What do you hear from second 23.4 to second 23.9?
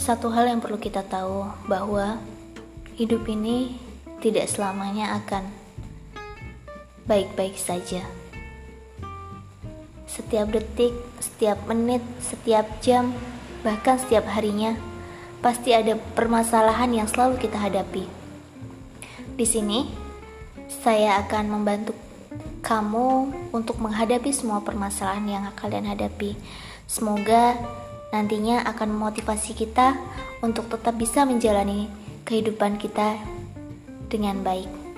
untuk